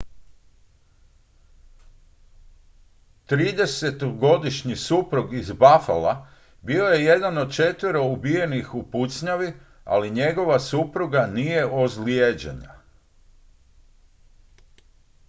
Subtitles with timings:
[3.27, 6.27] tridesetogodišnji suprug iz buffala
[6.61, 9.53] bio je jedan od četvero ubijenih u pucnjavi
[9.85, 12.81] ali njegova supruga nije ozlijeđena